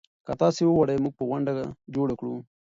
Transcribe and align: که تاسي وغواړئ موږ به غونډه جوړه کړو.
که 0.25 0.31
تاسي 0.41 0.61
وغواړئ 0.65 0.97
موږ 1.03 1.13
به 1.17 1.23
غونډه 1.29 1.51
جوړه 1.95 2.13
کړو. 2.19 2.35